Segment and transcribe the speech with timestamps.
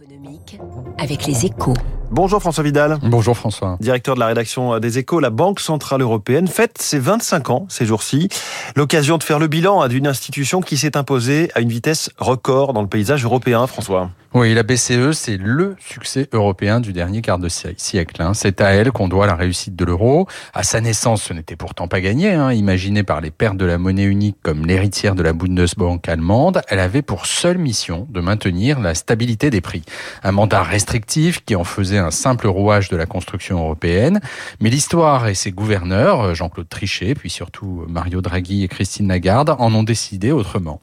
[0.00, 0.58] économique
[0.98, 1.74] avec les échos.
[2.10, 2.98] Bonjour François Vidal.
[3.02, 3.76] Bonjour François.
[3.80, 7.84] Directeur de la rédaction des échos, la Banque Centrale Européenne fête ses 25 ans ces
[7.84, 8.28] jours-ci.
[8.76, 12.74] L'occasion de faire le bilan hein, d'une institution qui s'est imposée à une vitesse record
[12.74, 14.10] dans le paysage européen, François.
[14.34, 18.20] Oui, la BCE, c'est le succès européen du dernier quart de siècle.
[18.20, 18.34] Hein.
[18.34, 20.28] C'est à elle qu'on doit la réussite de l'euro.
[20.52, 22.34] À sa naissance, ce n'était pourtant pas gagné.
[22.34, 22.52] Hein.
[22.52, 26.78] Imaginée par les pertes de la monnaie unique comme l'héritière de la Bundesbank allemande, elle
[26.78, 29.82] avait pour seule mission de maintenir la stabilité des prix.
[30.22, 34.20] Un mandat restrictif qui en faisait un simple rouage de la construction européenne.
[34.60, 39.74] Mais l'histoire et ses gouverneurs, Jean-Claude Trichet, puis surtout Mario Draghi et Christine Lagarde, en
[39.74, 40.80] ont décidé autrement.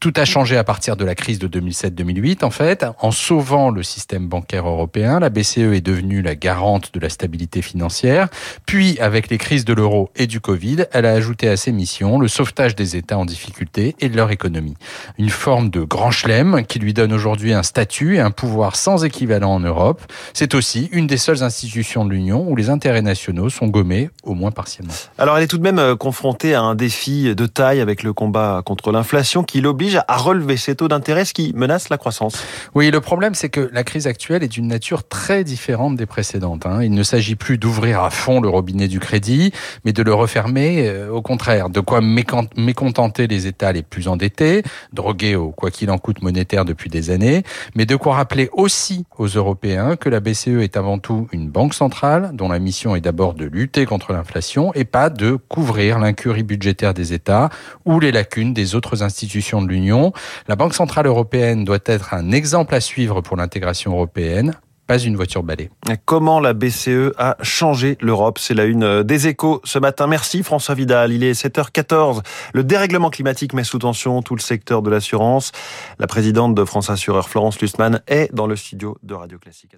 [0.00, 2.86] Tout a changé à partir de la crise de 2007-2008, en fait.
[3.00, 7.62] En sauvant le système bancaire européen, la BCE est devenue la garante de la stabilité
[7.62, 8.28] financière.
[8.66, 12.18] Puis, avec les crises de l'euro et du Covid, elle a ajouté à ses missions
[12.18, 14.76] le sauvetage des États en difficulté et de leur économie.
[15.18, 19.04] Une forme de grand chelem qui lui donne aujourd'hui un statut et un pouvoir sans
[19.04, 20.02] équivalent en Europe.
[20.34, 24.34] C'est aussi une des seules institutions de l'Union où les intérêts nationaux sont gommés, au
[24.34, 24.92] moins partiellement.
[25.18, 28.12] Alors, elle est tout de même euh, confrontée à un défi de taille avec le
[28.12, 32.42] combat contre l'inflation qui l'oblige à relever ses taux d'intérêt, ce qui menace la croissance.
[32.74, 36.66] Oui, le problème, c'est que la crise actuelle est d'une nature très différente des précédentes.
[36.66, 36.82] Hein.
[36.82, 39.52] Il ne s'agit plus d'ouvrir à fond le robinet du crédit,
[39.84, 41.70] mais de le refermer euh, au contraire.
[41.70, 46.64] De quoi mécontenter les États les plus endettés, drogués au quoi qu'il en coûte monétaire
[46.64, 47.42] depuis des années,
[47.74, 51.74] mais de quoi rappeler aussi aux Européens que la BCE est avant tout une banque
[51.74, 56.44] centrale dont la mission est d'abord de lutter contre l'inflation et pas de couvrir l'incurie
[56.44, 57.48] budgétaire des États
[57.84, 60.12] ou les lacunes des autres institutions de l'Union.
[60.46, 64.54] La Banque centrale européenne doit être un exemple à suivre pour l'intégration européenne
[64.88, 65.70] pas une voiture balai.
[66.06, 68.38] Comment la BCE a changé l'Europe?
[68.38, 70.06] C'est la une des échos ce matin.
[70.06, 71.12] Merci François Vidal.
[71.12, 72.22] Il est 7h14.
[72.54, 75.52] Le dérèglement climatique met sous tension tout le secteur de l'assurance.
[75.98, 79.76] La présidente de France Assureur, Florence Lussmann, est dans le studio de Radio Classique.